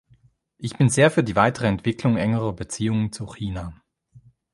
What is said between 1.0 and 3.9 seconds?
für die weitere Entwicklung engerer Beziehungen zu China.